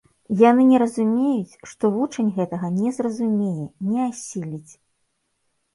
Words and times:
Яны 0.49 0.63
не 0.69 0.79
разумеюць, 0.83 1.57
што 1.73 1.91
вучань 1.97 2.33
гэтага 2.39 2.73
не 2.81 2.89
зразумее, 3.01 3.67
не 3.93 3.99
асіліць. 4.11 4.71